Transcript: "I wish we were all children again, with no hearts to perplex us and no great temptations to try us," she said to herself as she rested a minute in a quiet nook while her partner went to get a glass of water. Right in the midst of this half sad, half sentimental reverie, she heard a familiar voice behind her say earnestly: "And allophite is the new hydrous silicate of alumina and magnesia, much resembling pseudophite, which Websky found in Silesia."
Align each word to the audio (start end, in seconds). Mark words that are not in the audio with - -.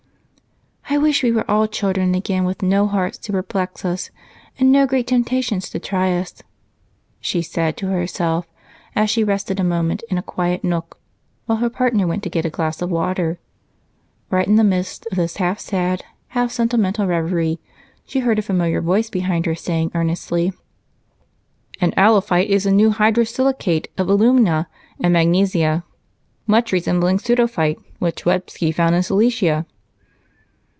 "I 0.93 0.97
wish 0.97 1.23
we 1.23 1.31
were 1.31 1.49
all 1.49 1.67
children 1.69 2.13
again, 2.15 2.43
with 2.43 2.61
no 2.61 2.85
hearts 2.85 3.17
to 3.19 3.31
perplex 3.31 3.85
us 3.85 4.09
and 4.59 4.73
no 4.73 4.85
great 4.85 5.07
temptations 5.07 5.69
to 5.69 5.79
try 5.79 6.11
us," 6.17 6.43
she 7.21 7.41
said 7.41 7.77
to 7.77 7.87
herself 7.87 8.45
as 8.93 9.09
she 9.09 9.23
rested 9.23 9.57
a 9.57 9.63
minute 9.63 10.03
in 10.09 10.17
a 10.17 10.21
quiet 10.21 10.65
nook 10.65 10.97
while 11.45 11.59
her 11.59 11.69
partner 11.69 12.05
went 12.07 12.23
to 12.23 12.29
get 12.29 12.43
a 12.45 12.49
glass 12.49 12.81
of 12.81 12.91
water. 12.91 13.39
Right 14.29 14.45
in 14.45 14.55
the 14.57 14.65
midst 14.65 15.07
of 15.11 15.15
this 15.17 15.37
half 15.37 15.61
sad, 15.61 16.03
half 16.29 16.51
sentimental 16.51 17.07
reverie, 17.07 17.61
she 18.05 18.19
heard 18.19 18.37
a 18.39 18.43
familiar 18.43 18.81
voice 18.81 19.09
behind 19.09 19.45
her 19.45 19.55
say 19.55 19.89
earnestly: 19.95 20.51
"And 21.79 21.95
allophite 21.95 22.49
is 22.49 22.65
the 22.65 22.71
new 22.71 22.89
hydrous 22.91 23.33
silicate 23.33 23.87
of 23.97 24.09
alumina 24.09 24.67
and 24.99 25.13
magnesia, 25.13 25.85
much 26.47 26.73
resembling 26.73 27.19
pseudophite, 27.19 27.79
which 27.99 28.25
Websky 28.25 28.75
found 28.75 28.93
in 28.93 29.03
Silesia." 29.03 29.65